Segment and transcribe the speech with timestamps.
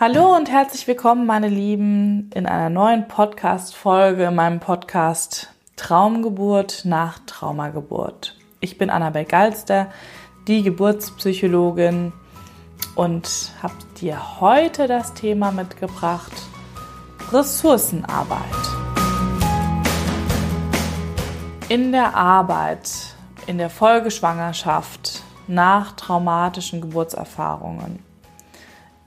[0.00, 7.18] Hallo und herzlich willkommen, meine Lieben, in einer neuen Podcast-Folge in meinem Podcast Traumgeburt nach
[7.26, 8.36] Traumageburt.
[8.60, 9.90] Ich bin Annabel Galster,
[10.46, 12.12] die Geburtspsychologin
[12.94, 16.30] und habe dir heute das Thema mitgebracht:
[17.32, 18.38] Ressourcenarbeit.
[21.68, 23.16] In der Arbeit,
[23.48, 28.07] in der Folgeschwangerschaft, nach traumatischen Geburtserfahrungen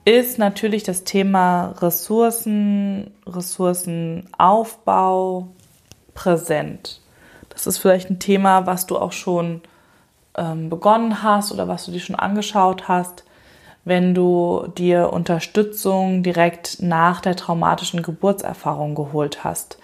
[0.04, 5.48] ist natürlich das Thema Ressourcen, Ressourcenaufbau
[6.14, 7.00] präsent.
[7.48, 9.62] Das ist vielleicht ein Thema, was du auch schon
[10.36, 13.24] ähm, begonnen hast oder was du dir schon angeschaut hast,
[13.84, 19.78] wenn du dir Unterstützung direkt nach der traumatischen Geburtserfahrung geholt hast.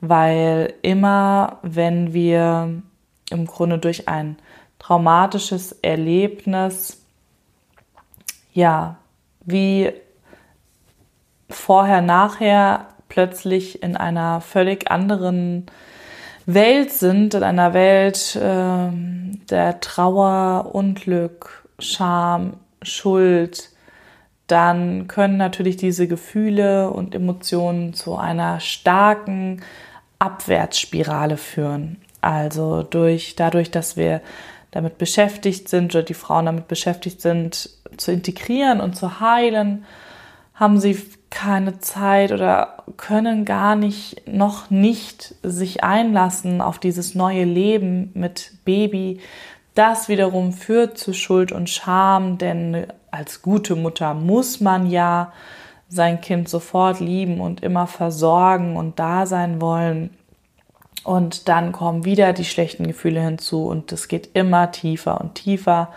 [0.00, 2.82] Weil immer, wenn wir
[3.30, 4.36] im Grunde durch ein
[4.78, 7.02] traumatisches Erlebnis
[8.52, 8.96] ja
[9.44, 9.92] wie
[11.48, 15.66] vorher, nachher plötzlich in einer völlig anderen
[16.46, 18.88] Welt sind, in einer Welt äh,
[19.50, 23.70] der Trauer, Unglück, Scham, Schuld,
[24.46, 29.62] dann können natürlich diese Gefühle und Emotionen zu einer starken
[30.18, 31.98] Abwärtsspirale führen.
[32.20, 34.20] Also durch, dadurch, dass wir
[34.70, 39.84] damit beschäftigt sind oder die Frauen damit beschäftigt sind, zu integrieren und zu heilen,
[40.54, 40.96] haben sie
[41.30, 48.52] keine Zeit oder können gar nicht, noch nicht sich einlassen auf dieses neue Leben mit
[48.64, 49.20] Baby.
[49.74, 55.32] Das wiederum führt zu Schuld und Scham, denn als gute Mutter muss man ja
[55.88, 60.10] sein Kind sofort lieben und immer versorgen und da sein wollen.
[61.04, 65.88] Und dann kommen wieder die schlechten Gefühle hinzu und es geht immer tiefer und tiefer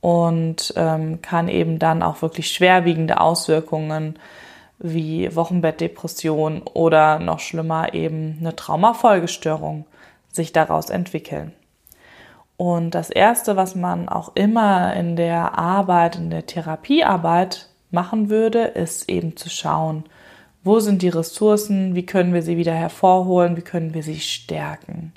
[0.00, 4.18] und ähm, kann eben dann auch wirklich schwerwiegende Auswirkungen
[4.78, 9.86] wie Wochenbettdepression oder noch schlimmer eben eine Traumafolgestörung
[10.30, 11.52] sich daraus entwickeln.
[12.56, 18.60] Und das Erste, was man auch immer in der Arbeit, in der Therapiearbeit machen würde,
[18.64, 20.04] ist eben zu schauen,
[20.64, 21.94] wo sind die Ressourcen?
[21.94, 23.56] Wie können wir sie wieder hervorholen?
[23.56, 25.12] Wie können wir sie stärken?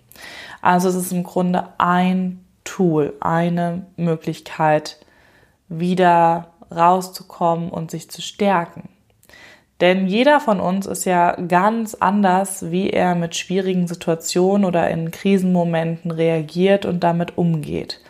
[0.61, 4.97] Also es ist im Grunde ein Tool, eine Möglichkeit,
[5.69, 8.89] wieder rauszukommen und sich zu stärken.
[9.79, 15.11] Denn jeder von uns ist ja ganz anders, wie er mit schwierigen Situationen oder in
[15.11, 18.01] Krisenmomenten reagiert und damit umgeht.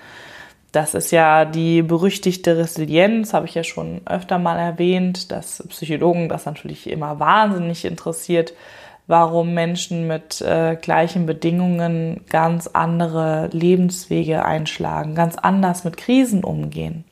[0.77, 6.29] Das ist ja die berüchtigte Resilienz, habe ich ja schon öfter mal erwähnt, dass Psychologen
[6.29, 8.53] das natürlich immer wahnsinnig interessiert,
[9.07, 17.05] warum Menschen mit äh, gleichen Bedingungen ganz andere Lebenswege einschlagen, ganz anders mit Krisen umgehen.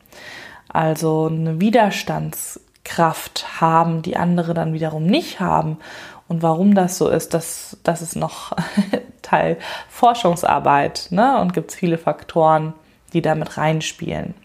[0.67, 5.79] Also eine Widerstandskraft haben, die andere dann wiederum nicht haben.
[6.27, 8.55] Und warum das so ist, das, das ist noch
[9.23, 9.57] Teil
[9.89, 11.41] Forschungsarbeit ne?
[11.41, 12.75] und gibt es viele Faktoren,
[13.15, 14.35] die damit reinspielen.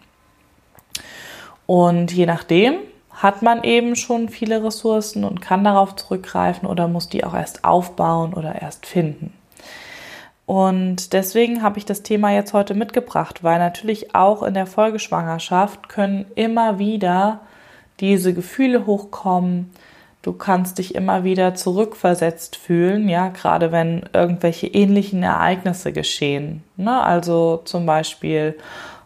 [1.67, 2.75] Und je nachdem
[3.11, 7.63] hat man eben schon viele Ressourcen und kann darauf zurückgreifen oder muss die auch erst
[7.63, 9.33] aufbauen oder erst finden.
[10.47, 15.87] Und deswegen habe ich das Thema jetzt heute mitgebracht, weil natürlich auch in der Folgeschwangerschaft
[15.87, 17.41] können immer wieder
[17.99, 19.71] diese Gefühle hochkommen,
[20.21, 26.63] Du kannst dich immer wieder zurückversetzt fühlen, ja, gerade wenn irgendwelche ähnlichen Ereignisse geschehen.
[26.77, 27.01] Ne?
[27.01, 28.55] Also zum Beispiel,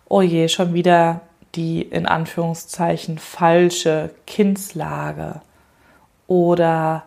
[0.09, 1.21] oh je, schon wieder
[1.55, 5.41] die in Anführungszeichen falsche Kindslage
[6.27, 7.03] oder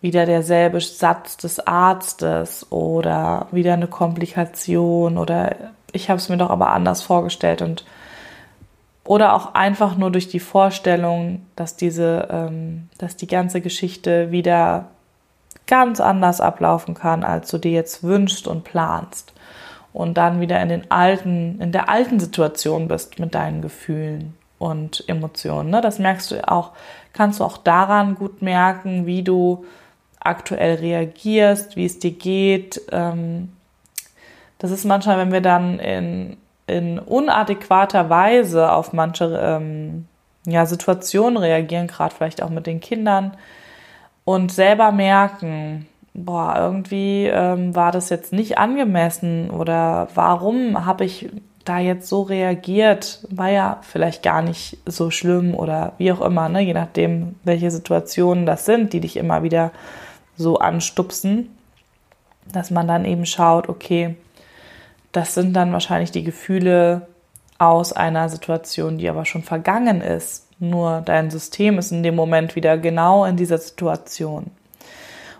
[0.00, 5.54] wieder derselbe Satz des Arztes oder wieder eine Komplikation oder
[5.92, 7.84] ich habe es mir doch aber anders vorgestellt und
[9.06, 14.86] oder auch einfach nur durch die Vorstellung, dass diese, ähm, dass die ganze Geschichte wieder
[15.66, 19.32] ganz anders ablaufen kann, als du dir jetzt wünschst und planst.
[19.92, 25.04] Und dann wieder in den alten, in der alten Situation bist mit deinen Gefühlen und
[25.08, 25.70] Emotionen.
[25.70, 25.80] Ne?
[25.80, 26.72] Das merkst du auch,
[27.12, 29.64] kannst du auch daran gut merken, wie du
[30.20, 32.82] aktuell reagierst, wie es dir geht.
[32.92, 33.52] Ähm,
[34.58, 36.36] das ist manchmal, wenn wir dann in
[36.66, 40.06] in unadäquater Weise auf manche ähm,
[40.46, 43.36] ja, Situationen reagieren, gerade vielleicht auch mit den Kindern
[44.24, 51.28] und selber merken, boah, irgendwie ähm, war das jetzt nicht angemessen oder warum habe ich
[51.64, 56.48] da jetzt so reagiert, war ja vielleicht gar nicht so schlimm oder wie auch immer,
[56.48, 56.60] ne?
[56.60, 59.72] je nachdem, welche Situationen das sind, die dich immer wieder
[60.36, 61.50] so anstupsen,
[62.52, 64.16] dass man dann eben schaut, okay,
[65.16, 67.06] das sind dann wahrscheinlich die Gefühle
[67.58, 70.46] aus einer Situation, die aber schon vergangen ist.
[70.58, 74.50] Nur dein System ist in dem Moment wieder genau in dieser Situation.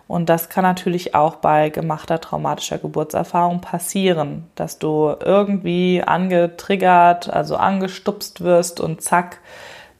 [0.09, 7.57] Und das kann natürlich auch bei gemachter traumatischer Geburtserfahrung passieren, dass du irgendwie angetriggert, also
[7.57, 9.41] angestupst wirst und zack,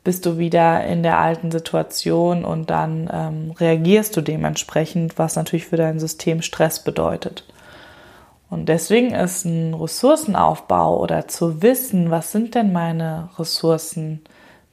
[0.05, 5.67] bist du wieder in der alten Situation und dann ähm, reagierst du dementsprechend, was natürlich
[5.67, 7.45] für dein System Stress bedeutet.
[8.49, 14.23] Und deswegen ist ein Ressourcenaufbau oder zu wissen, was sind denn meine Ressourcen,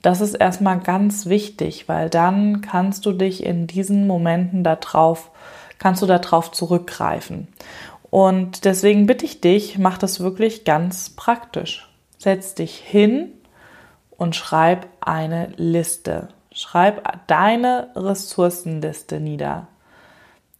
[0.04, 5.32] das ist erstmal ganz wichtig, weil dann kannst du dich in diesen Momenten darauf,
[5.80, 7.48] kannst du darauf zurückgreifen.
[8.12, 11.90] Und deswegen bitte ich dich, mach das wirklich ganz praktisch.
[12.18, 13.32] Setz dich hin
[14.18, 16.28] und schreib eine Liste.
[16.52, 19.68] Schreib deine Ressourcenliste nieder.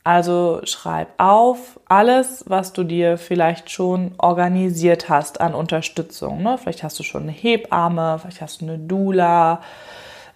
[0.04, 6.44] Also schreib auf alles, was du dir vielleicht schon organisiert hast an Unterstützung.
[6.44, 6.58] Ne?
[6.58, 9.62] Vielleicht hast du schon eine Hebamme, vielleicht hast du eine Dula,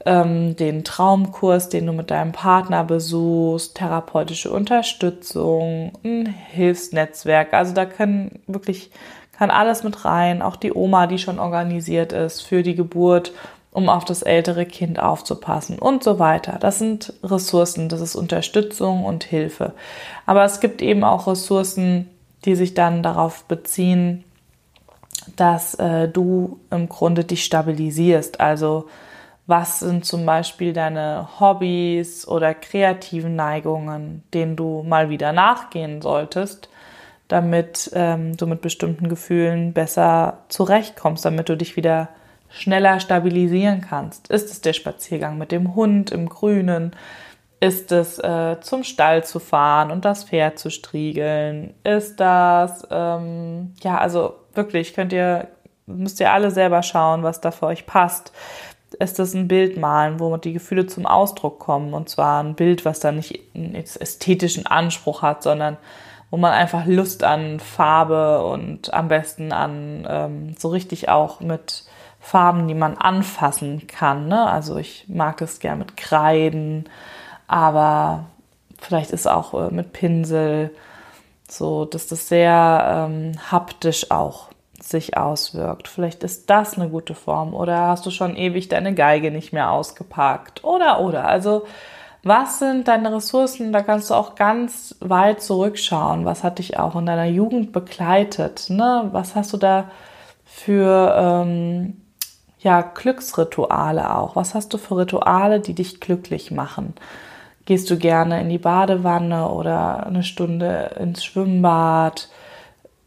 [0.06, 7.54] ähm, den Traumkurs, den du mit deinem Partner besuchst, therapeutische Unterstützung, ein Hilfsnetzwerk.
[7.54, 8.92] Also da kann wirklich
[9.38, 13.34] kann alles mit rein, auch die Oma, die schon organisiert ist für die Geburt
[13.72, 16.58] um auf das ältere Kind aufzupassen und so weiter.
[16.60, 19.74] Das sind Ressourcen, das ist Unterstützung und Hilfe.
[20.26, 22.10] Aber es gibt eben auch Ressourcen,
[22.46, 24.24] die sich dann darauf beziehen,
[25.36, 28.40] dass äh, du im Grunde dich stabilisierst.
[28.40, 28.88] Also
[29.48, 36.70] was sind zum Beispiel deine Hobbys oder kreativen Neigungen, denen du mal wieder nachgehen solltest,
[37.30, 42.10] damit ähm, du mit bestimmten Gefühlen besser zurechtkommst, damit du dich wieder
[42.50, 44.30] schneller stabilisieren kannst.
[44.30, 46.96] Ist es der Spaziergang mit dem Hund im Grünen?
[47.60, 51.74] Ist es äh, zum Stall zu fahren und das Pferd zu striegeln?
[51.84, 55.48] Ist das, ähm, ja, also wirklich, könnt ihr,
[55.88, 58.32] müsst ihr alle selber schauen, was da für euch passt.
[59.00, 61.94] Ist das ein Bild malen, wo die Gefühle zum Ausdruck kommen?
[61.94, 65.78] Und zwar ein Bild, was dann nicht einen ästhetischen Anspruch hat, sondern
[66.30, 71.86] wo man einfach Lust an Farbe und am besten an ähm, so richtig auch mit
[72.28, 74.28] Farben, die man anfassen kann.
[74.28, 74.50] Ne?
[74.50, 76.90] Also ich mag es gern mit Kreiden,
[77.48, 78.26] aber
[78.82, 80.76] vielleicht ist auch äh, mit Pinsel
[81.48, 85.88] so, dass das sehr ähm, haptisch auch sich auswirkt.
[85.88, 89.72] Vielleicht ist das eine gute Form oder hast du schon ewig deine Geige nicht mehr
[89.72, 91.30] ausgepackt oder oder.
[91.30, 91.66] Also
[92.24, 93.72] was sind deine Ressourcen?
[93.72, 96.26] Da kannst du auch ganz weit zurückschauen.
[96.26, 98.66] Was hat dich auch in deiner Jugend begleitet?
[98.70, 99.08] Ne?
[99.14, 99.86] Was hast du da
[100.44, 102.02] für ähm,
[102.60, 104.36] ja, Glücksrituale auch.
[104.36, 106.94] Was hast du für Rituale, die dich glücklich machen?
[107.66, 112.30] Gehst du gerne in die Badewanne oder eine Stunde ins Schwimmbad?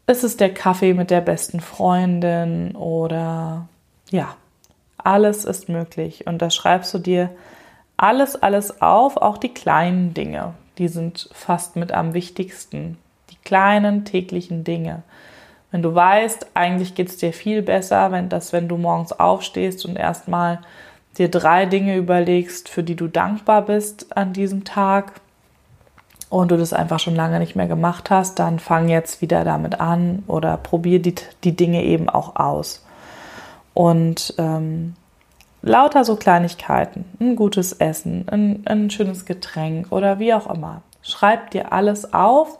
[0.07, 3.67] Ist es der Kaffee mit der besten Freundin oder
[4.09, 4.35] ja,
[4.97, 6.27] alles ist möglich.
[6.27, 7.29] Und da schreibst du dir
[7.97, 10.53] alles, alles auf, auch die kleinen Dinge.
[10.77, 12.97] Die sind fast mit am wichtigsten.
[13.29, 15.03] Die kleinen täglichen Dinge.
[15.71, 19.85] Wenn du weißt, eigentlich geht es dir viel besser, wenn das, wenn du morgens aufstehst
[19.85, 20.59] und erstmal
[21.17, 25.13] dir drei Dinge überlegst, für die du dankbar bist an diesem Tag
[26.29, 29.79] und du das einfach schon lange nicht mehr gemacht hast, dann fang jetzt wieder damit
[29.79, 32.85] an oder probier die, die Dinge eben auch aus.
[33.73, 34.95] Und ähm,
[35.61, 40.81] lauter so Kleinigkeiten, ein gutes Essen, ein, ein schönes Getränk oder wie auch immer.
[41.01, 42.59] Schreib dir alles auf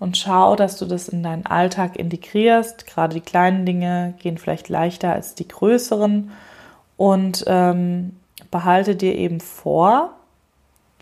[0.00, 2.86] und schau, dass du das in deinen Alltag integrierst.
[2.86, 6.30] Gerade die kleinen Dinge gehen vielleicht leichter als die größeren.
[6.96, 8.16] Und ähm,
[8.50, 10.14] behalte dir eben vor,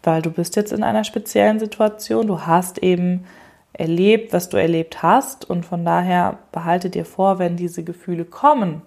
[0.03, 3.25] weil du bist jetzt in einer speziellen Situation, du hast eben
[3.73, 5.49] erlebt, was du erlebt hast.
[5.49, 8.83] Und von daher behalte dir vor, wenn diese Gefühle kommen.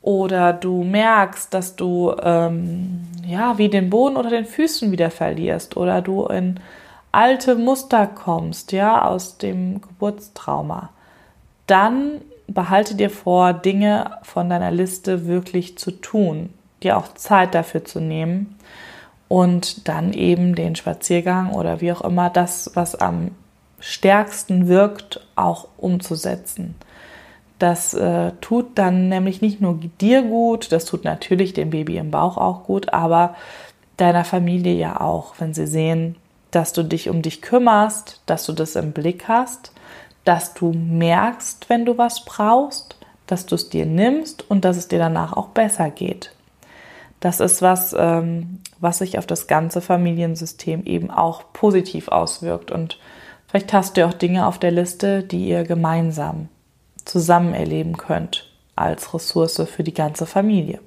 [0.00, 5.76] Oder du merkst, dass du ähm, ja wie den Boden unter den Füßen wieder verlierst.
[5.76, 6.60] Oder du in
[7.12, 10.90] alte Muster kommst, ja, aus dem Geburtstrauma,
[11.66, 16.50] dann behalte dir vor, Dinge von deiner Liste wirklich zu tun,
[16.82, 18.56] dir auch Zeit dafür zu nehmen
[19.28, 23.32] und dann eben den Spaziergang oder wie auch immer das, was am
[23.80, 26.74] stärksten wirkt, auch umzusetzen.
[27.58, 32.10] Das äh, tut dann nämlich nicht nur dir gut, das tut natürlich dem Baby im
[32.10, 33.34] Bauch auch gut, aber
[33.96, 36.16] deiner Familie ja auch, wenn sie sehen,
[36.50, 39.72] dass du dich um dich kümmerst, dass du das im Blick hast,
[40.24, 44.88] dass du merkst, wenn du was brauchst, dass du es dir nimmst und dass es
[44.88, 46.32] dir danach auch besser geht.
[47.20, 52.70] Das ist was, ähm, was sich auf das ganze Familiensystem eben auch positiv auswirkt.
[52.70, 52.98] Und
[53.48, 56.48] vielleicht hast du auch Dinge auf der Liste, die ihr gemeinsam
[57.04, 60.80] zusammen erleben könnt als Ressource für die ganze Familie.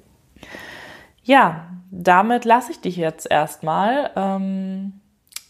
[1.24, 4.10] Ja, damit lasse ich dich jetzt erstmal.
[4.16, 4.94] Ähm,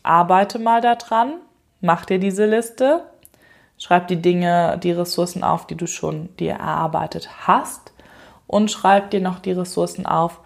[0.03, 1.35] arbeite mal daran,
[1.81, 3.05] mach dir diese Liste,
[3.79, 7.93] schreib die Dinge, die Ressourcen auf, die du schon dir erarbeitet hast
[8.47, 10.41] und schreib dir noch die Ressourcen auf,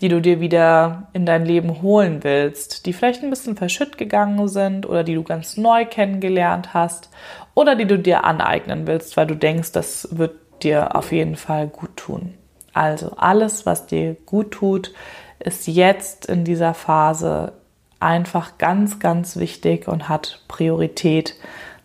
[0.00, 4.48] die du dir wieder in dein Leben holen willst, die vielleicht ein bisschen verschütt gegangen
[4.48, 7.10] sind oder die du ganz neu kennengelernt hast
[7.54, 11.68] oder die du dir aneignen willst, weil du denkst, das wird dir auf jeden Fall
[11.68, 12.34] gut tun.
[12.72, 14.92] Also alles, was dir gut tut,
[15.38, 17.52] ist jetzt in dieser Phase
[18.00, 21.36] einfach ganz, ganz wichtig und hat Priorität,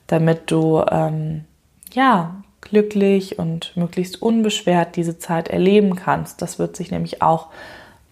[0.07, 1.45] damit du ähm,
[1.93, 6.41] ja glücklich und möglichst unbeschwert diese Zeit erleben kannst.
[6.41, 7.47] Das wird sich nämlich auch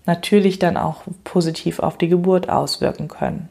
[0.05, 3.49] natürlich dann auch positiv auf die Geburt auswirken können.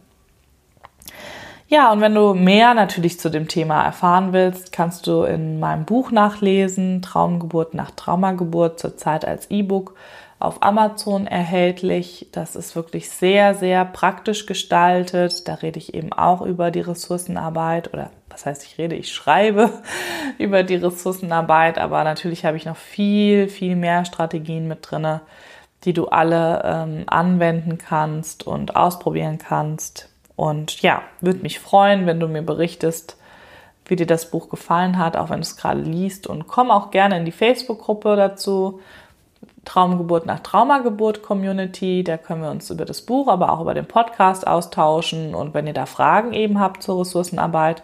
[1.68, 5.86] Ja, und wenn du mehr natürlich zu dem Thema erfahren willst, kannst du in meinem
[5.86, 9.94] Buch nachlesen, Traumgeburt nach Traumageburt, zurzeit als E-Book
[10.42, 12.28] auf Amazon erhältlich.
[12.32, 15.46] Das ist wirklich sehr, sehr praktisch gestaltet.
[15.46, 19.70] Da rede ich eben auch über die Ressourcenarbeit oder was heißt ich rede, ich schreibe
[20.38, 25.20] über die Ressourcenarbeit, aber natürlich habe ich noch viel, viel mehr Strategien mit drinne,
[25.84, 30.08] die du alle ähm, anwenden kannst und ausprobieren kannst.
[30.34, 33.16] Und ja, würde mich freuen, wenn du mir berichtest,
[33.84, 36.26] wie dir das Buch gefallen hat, auch wenn du es gerade liest.
[36.26, 38.80] Und komm auch gerne in die Facebook-Gruppe dazu.
[39.64, 42.02] Traumgeburt nach Traumageburt Community.
[42.04, 45.34] Da können wir uns über das Buch, aber auch über den Podcast austauschen.
[45.34, 47.82] Und wenn ihr da Fragen eben habt zur Ressourcenarbeit,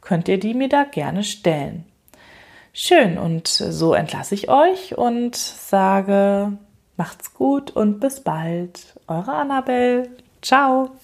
[0.00, 1.84] könnt ihr die mir da gerne stellen.
[2.72, 6.52] Schön, und so entlasse ich euch und sage,
[6.96, 8.94] macht's gut und bis bald.
[9.08, 10.08] Eure Annabelle.
[10.42, 10.98] Ciao.